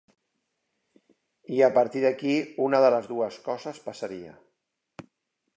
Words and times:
A 1.67 1.69
partir 1.75 2.01
d'aquí, 2.05 2.33
una 2.69 2.81
de 2.87 2.91
les 2.97 3.13
dues 3.15 3.41
coses 3.51 3.85
passaria. 3.91 4.37